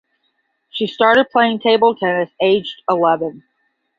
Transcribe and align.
She 0.71 0.87
started 0.87 1.29
playing 1.29 1.59
table 1.59 1.93
tennis 1.95 2.31
aged 2.41 2.81
eleven. 2.89 3.43